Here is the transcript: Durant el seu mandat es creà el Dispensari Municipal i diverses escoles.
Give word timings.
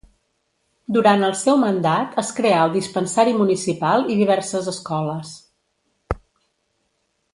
Durant 0.95 1.25
el 1.25 1.33
seu 1.41 1.59
mandat 1.63 2.17
es 2.21 2.31
creà 2.39 2.63
el 2.67 2.73
Dispensari 2.77 3.35
Municipal 3.43 4.09
i 4.15 4.17
diverses 4.23 4.71
escoles. 4.73 5.39